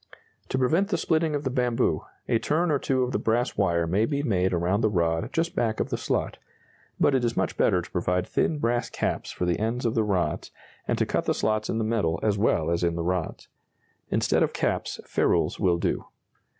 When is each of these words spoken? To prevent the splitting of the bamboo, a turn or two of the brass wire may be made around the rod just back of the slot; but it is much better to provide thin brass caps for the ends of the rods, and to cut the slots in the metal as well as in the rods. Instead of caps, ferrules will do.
To 0.49 0.57
prevent 0.57 0.87
the 0.87 0.97
splitting 0.97 1.35
of 1.35 1.43
the 1.43 1.51
bamboo, 1.51 2.05
a 2.27 2.39
turn 2.39 2.71
or 2.71 2.79
two 2.79 3.03
of 3.03 3.11
the 3.11 3.19
brass 3.19 3.55
wire 3.55 3.85
may 3.85 4.05
be 4.07 4.23
made 4.23 4.51
around 4.51 4.81
the 4.81 4.89
rod 4.89 5.31
just 5.31 5.55
back 5.55 5.79
of 5.79 5.91
the 5.91 5.95
slot; 5.97 6.39
but 6.99 7.13
it 7.13 7.23
is 7.23 7.37
much 7.37 7.55
better 7.55 7.83
to 7.83 7.91
provide 7.91 8.25
thin 8.25 8.57
brass 8.57 8.89
caps 8.89 9.29
for 9.31 9.45
the 9.45 9.59
ends 9.59 9.85
of 9.85 9.93
the 9.93 10.03
rods, 10.03 10.49
and 10.87 10.97
to 10.97 11.05
cut 11.05 11.25
the 11.25 11.35
slots 11.35 11.69
in 11.69 11.77
the 11.77 11.83
metal 11.83 12.19
as 12.23 12.35
well 12.35 12.71
as 12.71 12.83
in 12.83 12.95
the 12.95 13.03
rods. 13.03 13.47
Instead 14.09 14.41
of 14.41 14.53
caps, 14.53 14.99
ferrules 15.05 15.59
will 15.59 15.77
do. 15.77 16.05